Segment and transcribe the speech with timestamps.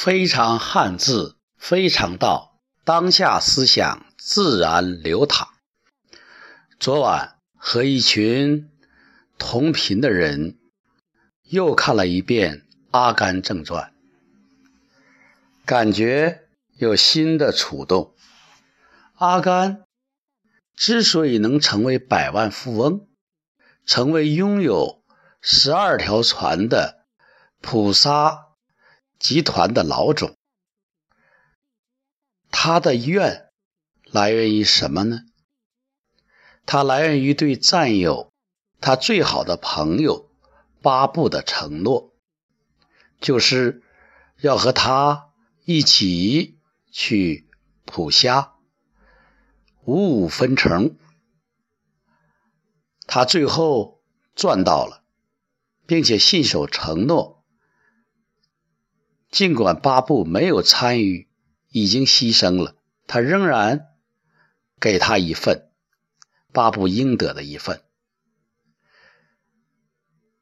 [0.00, 5.48] 非常汉字，非常道，当下思想自然流淌。
[6.78, 8.70] 昨晚和一群
[9.38, 10.56] 同频的人
[11.42, 12.58] 又看了一遍
[12.92, 13.92] 《阿甘正传》，
[15.66, 16.42] 感觉
[16.76, 18.14] 有新的触动。
[19.16, 19.82] 阿甘
[20.76, 23.08] 之所以能成为百万富翁，
[23.84, 25.02] 成为拥有
[25.40, 27.04] 十二条船的
[27.60, 28.44] 普沙。
[29.18, 30.36] 集团的老总，
[32.50, 33.50] 他的怨
[34.04, 35.22] 来源于什么呢？
[36.64, 38.32] 他来源于对战友、
[38.80, 40.30] 他最好的朋友
[40.80, 42.14] 巴布的承诺，
[43.20, 43.82] 就是
[44.40, 45.30] 要和他
[45.64, 46.58] 一起
[46.92, 47.48] 去
[47.84, 48.54] 捕虾，
[49.84, 50.96] 五五分成。
[53.06, 54.00] 他最后
[54.34, 55.02] 赚到了，
[55.86, 57.37] 并且信守承诺。
[59.30, 61.28] 尽管巴布没有参与，
[61.68, 62.74] 已经牺牲了，
[63.06, 63.88] 他仍然
[64.80, 65.70] 给他一份
[66.50, 67.82] 巴布应得的一份。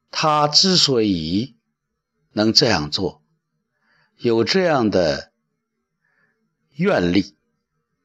[0.09, 1.57] 他之所以
[2.31, 3.21] 能这样做，
[4.15, 5.33] 有这样的
[6.71, 7.35] 愿力，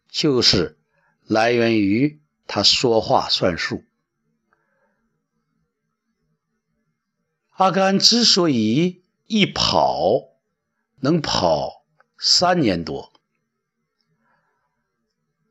[0.08, 0.80] 就是
[1.22, 3.84] 来源于他说话算数。
[7.50, 10.31] 阿甘之所以一跑。
[11.04, 11.84] 能跑
[12.16, 13.12] 三年多，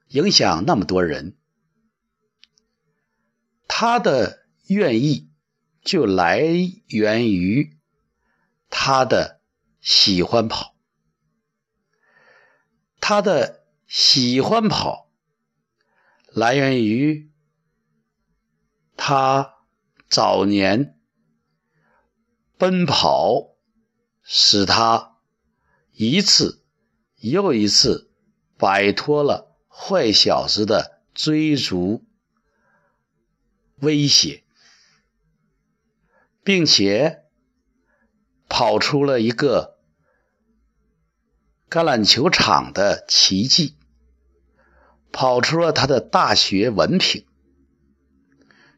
[0.08, 1.36] 影响那么多人，
[3.68, 5.30] 他的愿意
[5.82, 6.42] 就来
[6.88, 7.78] 源于
[8.70, 9.42] 他的
[9.82, 10.74] 喜欢跑，
[13.02, 15.12] 他的喜欢跑
[16.28, 17.30] 来源于
[18.96, 19.56] 他
[20.10, 20.98] 早年
[22.58, 23.58] 奔跑
[24.24, 25.11] 使他。
[25.94, 26.64] 一次
[27.18, 28.10] 又一次
[28.58, 32.04] 摆脱了坏小子的追逐
[33.80, 34.44] 威胁，
[36.44, 37.26] 并且
[38.48, 39.80] 跑出了一个
[41.70, 43.76] 橄榄球场的奇迹，
[45.12, 47.26] 跑出了他的大学文凭，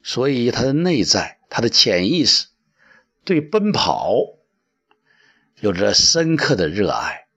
[0.02, 2.48] 所以他的内在、他的潜意识
[3.24, 4.43] 对奔跑。
[5.63, 7.29] 有着深刻的热爱。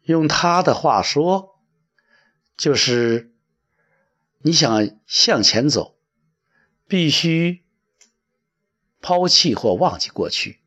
[0.00, 1.60] 用他的话说，
[2.56, 3.34] 就是
[4.38, 5.98] 你想向前走，
[6.88, 7.66] 必须
[9.02, 10.62] 抛弃或忘记过去。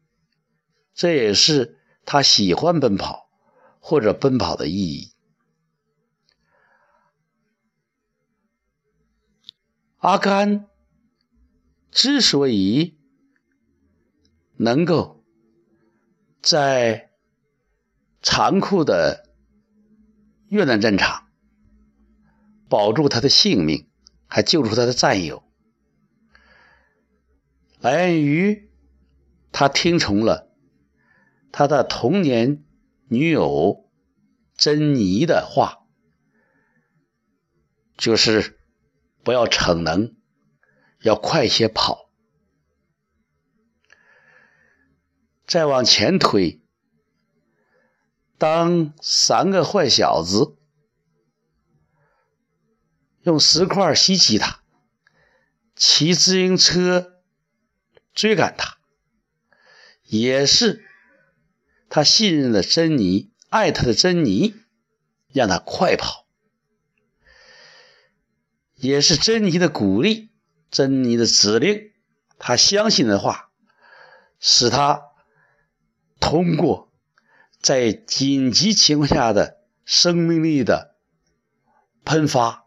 [0.94, 3.28] 这也是他喜欢奔跑
[3.80, 5.14] 或者奔跑的意义。
[9.98, 10.70] 阿甘
[11.90, 13.00] 之所以
[14.58, 15.23] 能够。
[16.44, 17.10] 在
[18.22, 19.30] 残酷的
[20.50, 21.30] 越南战场，
[22.68, 23.88] 保住他的性命，
[24.28, 25.42] 还救出他的战友，
[27.80, 28.70] 来源于
[29.54, 30.52] 他听从了
[31.54, 32.66] 他的童年
[33.08, 33.90] 女友
[34.58, 35.86] 珍妮的话，
[37.96, 38.60] 就是
[39.24, 40.14] 不要逞能，
[41.00, 42.03] 要快些跑。
[45.54, 46.64] 再往前推，
[48.40, 50.58] 当三个坏小子
[53.22, 54.64] 用石块袭击他，
[55.76, 57.22] 骑自行车
[58.16, 58.80] 追赶他，
[60.02, 60.84] 也是
[61.88, 64.56] 他信任的珍妮、爱他的珍妮，
[65.28, 66.26] 让他快跑，
[68.74, 70.32] 也是珍妮的鼓励、
[70.72, 71.92] 珍妮的指令，
[72.40, 73.52] 他相信的话，
[74.40, 75.13] 使他。
[76.34, 76.92] 通过
[77.62, 80.96] 在紧急情况下的生命力的
[82.04, 82.66] 喷发，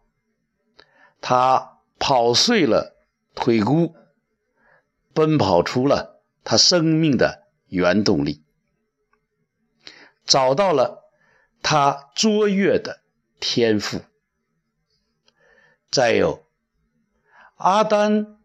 [1.20, 2.94] 他跑碎了
[3.34, 3.96] 腿骨，
[5.12, 8.44] 奔跑出了他生命的原动力，
[10.24, 11.10] 找到了
[11.60, 13.00] 他卓越的
[13.40, 14.00] 天赋。
[15.90, 16.46] 再有，
[17.56, 18.38] 阿丹、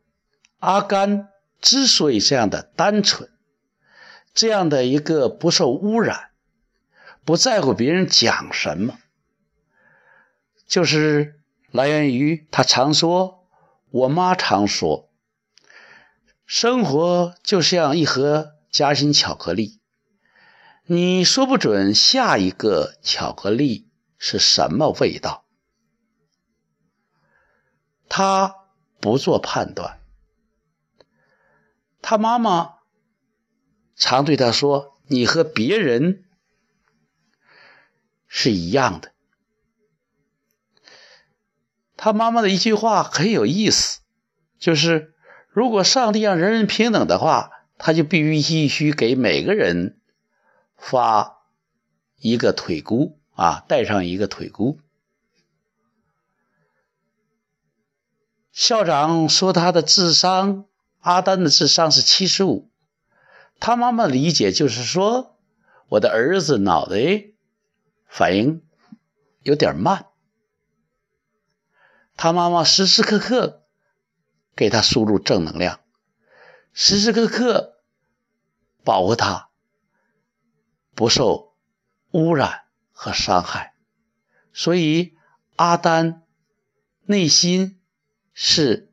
[0.58, 1.30] 阿甘
[1.60, 3.30] 之所以这样的单纯。
[4.34, 6.32] 这样的一个不受污染、
[7.26, 8.98] 不在乎别人讲什么，
[10.66, 13.48] 就是来源于他常说，
[13.90, 15.10] 我妈常说，
[16.46, 19.82] 生活就像一盒夹心巧克力，
[20.86, 25.46] 你说不准下一个巧克力是什么味道，
[28.08, 28.56] 他
[29.02, 30.00] 不做判断，
[32.02, 32.81] 他妈妈。
[34.02, 36.24] 常对他说：“你和别人
[38.28, 39.12] 是一样的。
[41.96, 44.00] 他妈妈的一句话很有意思，
[44.58, 45.14] 就是
[45.50, 50.00] 如果上帝让人人平等的话，他就必须必须给每个人
[50.76, 51.38] 发
[52.18, 54.80] 一个腿箍啊，带上一个腿箍。
[58.52, 60.66] 校长说他的智商，
[61.02, 62.71] 阿丹的智商是七十五，
[63.62, 65.40] 他妈妈理解就是说，
[65.88, 66.98] 我的儿子脑袋。
[68.14, 68.62] 反应
[69.42, 70.08] 有点慢，
[72.18, 73.64] 他妈妈时时刻刻
[74.54, 75.80] 给他输入正能量，
[76.74, 77.82] 时时刻刻
[78.84, 79.50] 保护他
[80.94, 81.56] 不受
[82.12, 83.76] 污染和伤害，
[84.52, 85.16] 所以
[85.56, 86.24] 阿丹
[87.04, 87.80] 内心
[88.34, 88.92] 是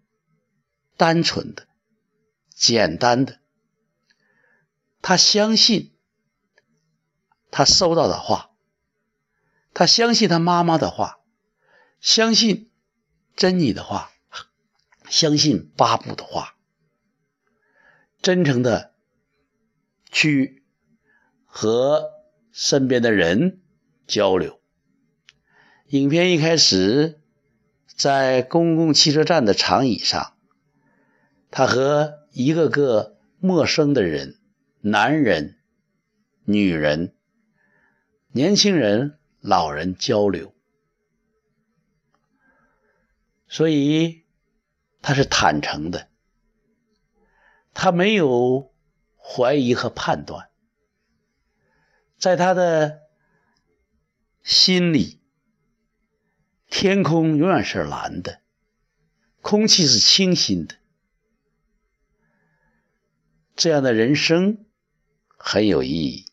[0.96, 1.66] 单纯的、
[2.54, 3.40] 简单的，
[5.02, 5.92] 他相信
[7.50, 8.46] 他收到的话。
[9.74, 11.20] 他相信他妈妈的话，
[12.00, 12.68] 相信
[13.36, 14.10] 珍妮的话，
[15.08, 16.56] 相信巴布的话，
[18.20, 18.94] 真诚的
[20.10, 20.64] 去
[21.44, 22.10] 和
[22.50, 23.60] 身边的人
[24.08, 24.58] 交流。
[25.90, 27.20] 影片一开始，
[27.86, 30.34] 在公共汽车站的长椅上，
[31.52, 34.37] 他和一个个陌生的人，
[34.80, 35.56] 男人、
[36.44, 37.14] 女人、
[38.32, 39.14] 年轻人。
[39.40, 40.52] 老人交流，
[43.46, 44.24] 所以
[45.00, 46.08] 他是坦诚的，
[47.72, 48.74] 他没有
[49.16, 50.50] 怀疑和判断，
[52.18, 53.02] 在他的
[54.42, 55.20] 心里，
[56.68, 58.40] 天空永远是蓝的，
[59.40, 60.74] 空气是清新的，
[63.54, 64.66] 这样的人生
[65.38, 66.26] 很有意义。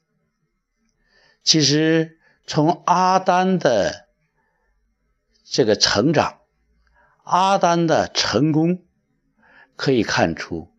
[1.42, 2.20] 其实。
[2.48, 4.08] 从阿丹的
[5.44, 6.42] 这个成长，
[7.24, 8.86] 阿丹的成功，
[9.76, 10.72] 可以看出，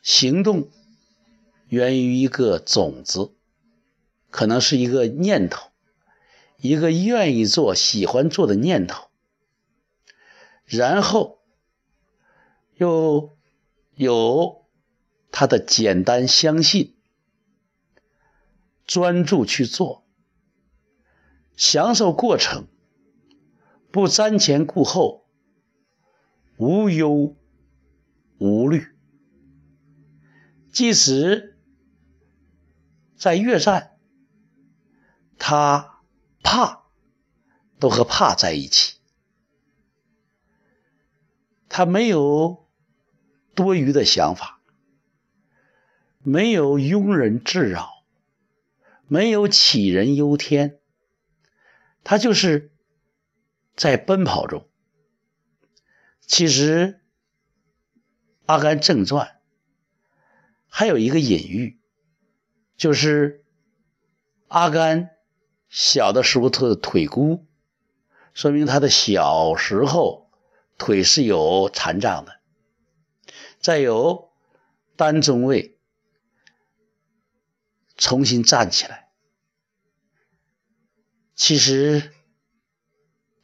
[0.00, 0.70] 行动
[1.68, 3.34] 源于一个种子，
[4.30, 5.70] 可能是一个念头，
[6.56, 9.10] 一个愿意做、喜欢做的念头，
[10.64, 11.40] 然后
[12.76, 13.36] 又
[13.94, 14.65] 有
[15.38, 16.96] 他的简单相信。
[18.86, 20.06] 专注去做，
[21.56, 22.68] 享受过程，
[23.90, 25.26] 不瞻前顾后，
[26.56, 27.36] 无忧
[28.38, 28.96] 无虑。
[30.72, 31.58] 即使
[33.14, 33.98] 在越战，
[35.36, 36.00] 他
[36.42, 36.86] 怕
[37.78, 39.00] 都和怕在一起，
[41.68, 42.66] 他没有
[43.54, 44.55] 多余的想法，
[46.28, 48.02] 没有庸人自扰。
[49.06, 50.80] 没有杞人忧天，
[52.02, 52.72] 他就是
[53.76, 54.68] 在奔跑中。
[56.22, 56.94] 其实，
[58.46, 59.26] 《阿甘正传》
[60.66, 61.78] 还有一个隐喻，
[62.76, 63.44] 就是
[64.48, 65.10] 阿甘
[65.68, 67.46] 小的时候他的腿骨，
[68.34, 70.28] 说明他的小时候
[70.76, 72.40] 腿是有残障的。
[73.60, 74.32] 再有，
[74.96, 75.75] 单中尉。
[77.96, 79.08] 重新站起来。
[81.34, 82.12] 其实，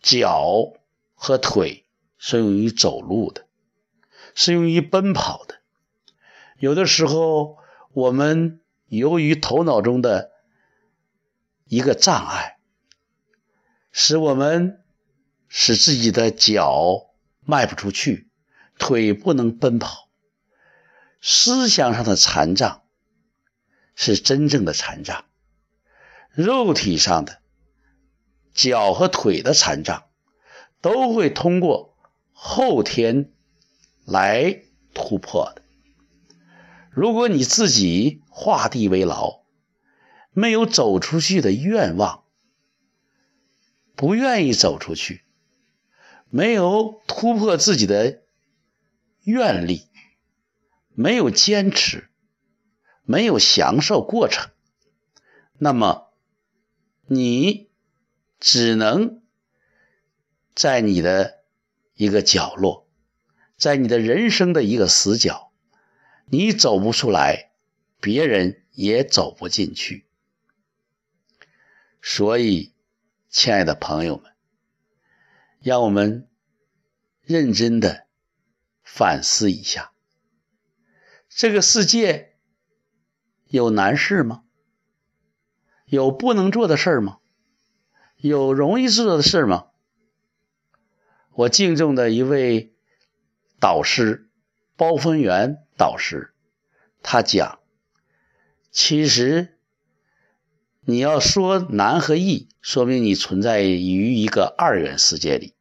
[0.01, 0.73] 脚
[1.15, 3.47] 和腿是用于走路的，
[4.35, 5.61] 是用于奔跑的。
[6.59, 7.59] 有的时候，
[7.93, 10.31] 我们由于头脑中的
[11.67, 12.59] 一个障碍，
[13.91, 14.83] 使我们
[15.49, 18.31] 使自己的脚迈不出去，
[18.79, 20.09] 腿不能奔跑，
[21.21, 22.82] 思想上的残障。
[23.95, 25.25] 是真正的残障，
[26.33, 27.41] 肉体上的
[28.55, 30.05] 脚和腿的残障，
[30.81, 31.97] 都会通过
[32.33, 33.33] 后天
[34.05, 34.63] 来
[34.95, 35.63] 突破的。
[36.91, 39.43] 如果你自己画地为牢，
[40.33, 42.25] 没有走出去的愿望，
[43.95, 45.23] 不愿意走出去，
[46.29, 48.23] 没有突破自己的
[49.25, 49.89] 愿力，
[50.95, 52.11] 没有坚持。
[53.13, 54.51] 没有享受过程，
[55.59, 56.15] 那么
[57.03, 57.69] 你
[58.41, 59.21] 只能
[60.55, 61.45] 在你的
[61.93, 62.89] 一个角落，
[63.59, 65.53] 在你的人生的一个死角，
[66.25, 67.51] 你走不出来，
[68.01, 70.07] 别人也走不进去。
[72.01, 72.73] 所以，
[73.29, 74.33] 亲爱的朋友们，
[75.61, 76.27] 让我们
[77.21, 78.07] 认真的
[78.83, 79.93] 反思一下
[81.29, 82.32] 这个世界。
[83.53, 84.45] 有难事吗？
[85.85, 87.19] 有不能做的事儿吗？
[88.17, 89.67] 有容易做的事吗？
[91.33, 92.73] 我敬重的一位
[93.61, 94.31] 导师，
[94.75, 96.33] 包丰元导师，
[97.03, 97.59] 他讲，
[98.71, 99.59] 其实
[100.81, 105.53] 你要说难和易，说明你存在于一个二元世界里。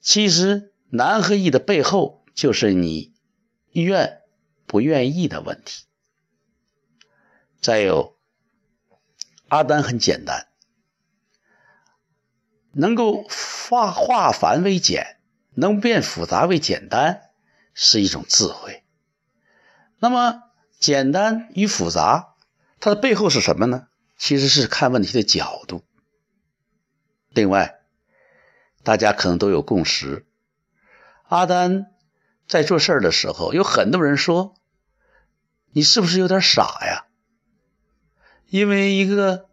[0.00, 3.12] 其实难和易的背后，就是你
[3.72, 4.20] 愿
[4.66, 5.82] 不愿意的问题。
[7.60, 8.16] 再有，
[9.48, 10.48] 阿丹很简单。
[12.72, 13.24] 能够
[13.68, 15.18] 化化繁为简，
[15.54, 17.30] 能变复杂为简单，
[17.72, 18.84] 是一种智慧。
[19.98, 20.42] 那么，
[20.78, 22.34] 简单与复杂，
[22.80, 23.88] 它的背后是什么呢？
[24.18, 25.84] 其实是看问题的角度。
[27.30, 27.80] 另外，
[28.82, 30.26] 大家可能都有共识：
[31.28, 31.86] 阿丹
[32.46, 34.54] 在做事的时候，有很多人说
[35.72, 37.05] ：“你是不是有点傻呀？”
[38.56, 39.50] 因为一个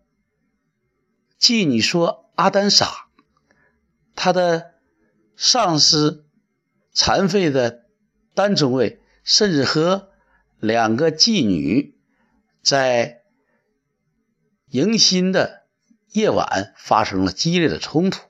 [1.38, 3.10] 妓女说阿丹傻。
[4.16, 4.76] 他的
[5.36, 6.26] 上司
[6.94, 7.84] 残废的
[8.34, 10.10] 单中尉，甚至和
[10.62, 12.00] 两个妓女
[12.62, 13.24] 在
[14.70, 15.66] 迎新的
[16.14, 18.22] 夜晚发生了激烈的冲突。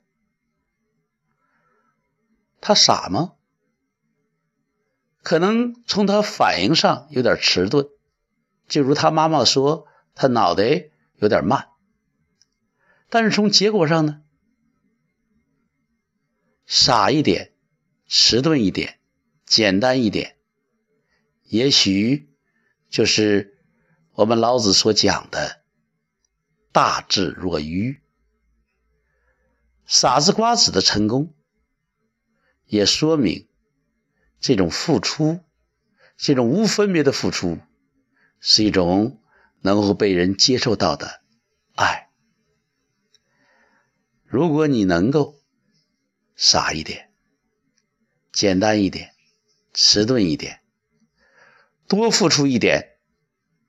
[2.61, 3.33] 他傻吗？
[5.21, 7.89] 可能从他反应上有点迟钝，
[8.67, 11.69] 就如他妈妈说，他脑袋有点慢。
[13.09, 14.21] 但是从结果上呢？
[16.65, 17.53] 傻一点，
[18.07, 18.99] 迟钝一点，
[19.45, 20.37] 简单一点，
[21.43, 22.33] 也许
[22.89, 23.59] 就是
[24.13, 25.61] 我们老子所讲的
[26.71, 28.01] “大智若愚”。
[29.85, 31.35] 傻子瓜子的成功，
[32.65, 33.47] 也说明
[34.39, 35.41] 这种付出，
[36.17, 37.59] 这种无分别的付出，
[38.39, 39.21] 是一种
[39.63, 41.21] 能够被人接受到的
[41.73, 42.11] 爱。
[44.25, 45.39] 如果你能够。
[46.35, 47.13] 傻一点，
[48.31, 49.13] 简单一点，
[49.71, 50.63] 迟钝一点，
[51.87, 52.97] 多付出一点，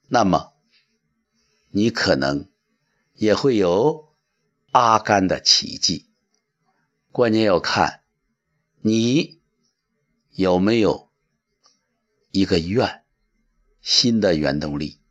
[0.08, 0.54] 那么
[1.68, 2.50] 你可能
[3.12, 4.16] 也会有
[4.72, 6.10] 阿甘的奇迹。
[7.12, 8.02] 关键要看
[8.80, 9.42] 你
[10.30, 11.12] 有没有
[12.30, 13.04] 一个愿，
[13.82, 15.03] 新的原动力。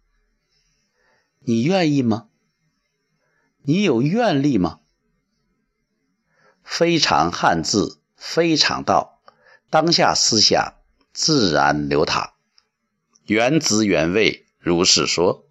[1.45, 2.29] 你愿意吗？
[3.63, 4.79] 你有愿力吗？
[6.63, 9.21] 非常汉字，非常道，
[9.69, 10.75] 当下思想
[11.11, 12.33] 自然流淌，
[13.25, 15.45] 原汁原味，如是说。